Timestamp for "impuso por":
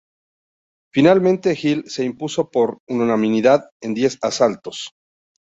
2.03-2.79